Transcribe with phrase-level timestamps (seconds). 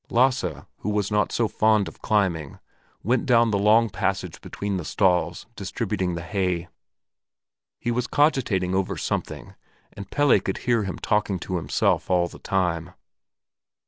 [0.09, 0.43] Lasse,
[0.77, 2.57] who was not so fond of climbing,
[3.03, 6.69] went down the long passage between the stalls distributing the hay.
[7.79, 9.53] He was cogitating over something,
[9.93, 12.93] and Pelle could hear him talking to himself all the time.